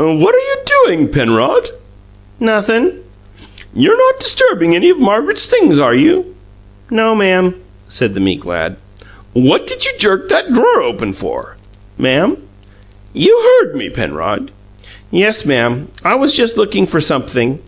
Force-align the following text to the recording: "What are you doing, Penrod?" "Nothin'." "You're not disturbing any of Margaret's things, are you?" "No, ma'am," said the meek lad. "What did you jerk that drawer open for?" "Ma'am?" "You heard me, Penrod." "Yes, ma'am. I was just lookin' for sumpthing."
"What 0.00 0.32
are 0.32 0.38
you 0.38 0.56
doing, 0.84 1.08
Penrod?" 1.08 1.72
"Nothin'." 2.38 3.00
"You're 3.74 3.98
not 3.98 4.20
disturbing 4.20 4.76
any 4.76 4.90
of 4.90 5.00
Margaret's 5.00 5.46
things, 5.46 5.80
are 5.80 5.92
you?" 5.92 6.36
"No, 6.88 7.16
ma'am," 7.16 7.56
said 7.88 8.14
the 8.14 8.20
meek 8.20 8.44
lad. 8.44 8.76
"What 9.32 9.66
did 9.66 9.84
you 9.84 9.90
jerk 9.98 10.28
that 10.28 10.52
drawer 10.52 10.82
open 10.82 11.14
for?" 11.14 11.56
"Ma'am?" 11.98 12.36
"You 13.12 13.58
heard 13.60 13.74
me, 13.74 13.90
Penrod." 13.90 14.52
"Yes, 15.10 15.44
ma'am. 15.44 15.88
I 16.04 16.14
was 16.14 16.32
just 16.32 16.56
lookin' 16.56 16.86
for 16.86 17.00
sumpthing." 17.00 17.58